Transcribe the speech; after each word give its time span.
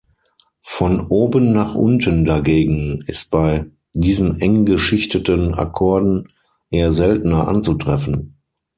Von 0.65 1.05
oben 1.09 1.51
nach 1.51 1.75
unten 1.75 2.25
dagegen 2.25 3.03
ist 3.05 3.29
bei 3.29 3.67
diesen 3.93 4.41
eng-geschichteten 4.41 5.53
Akkorden 5.53 6.29
eher 6.71 6.91
seltener 6.91 7.47
anzutreffen. 7.47 8.35